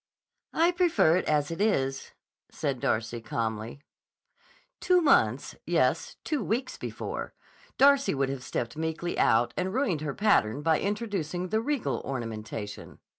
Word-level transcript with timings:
"I 0.55 0.71
prefer 0.71 1.17
it 1.17 1.25
as 1.25 1.51
it 1.51 1.61
is," 1.61 2.13
said 2.49 2.79
Darcy 2.79 3.21
calmly. 3.21 3.83
Two 4.79 4.99
months—yes, 4.99 6.15
two 6.23 6.43
weeks 6.43 6.75
before—Darcy 6.75 8.15
would 8.15 8.29
have 8.29 8.41
stepped 8.43 8.75
meekly 8.75 9.19
out 9.19 9.53
and 9.55 9.75
ruined 9.75 10.01
her 10.01 10.15
pattern 10.15 10.63
by 10.63 10.79
introducing 10.79 11.49
the 11.49 11.61
Riegel 11.61 12.01
ornamentation. 12.03 12.97